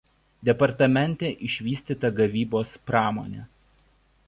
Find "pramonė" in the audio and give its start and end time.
2.91-3.47